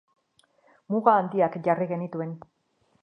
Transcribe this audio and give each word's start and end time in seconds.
Muga 0.95 1.13
handiak 1.17 1.59
jarri 1.69 1.91
genituen. 1.93 2.33